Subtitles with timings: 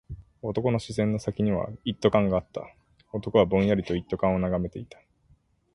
[0.41, 2.63] 男の視線の先には一斗缶があった。
[3.13, 4.99] 男はぼんやりと一斗缶を眺めていた。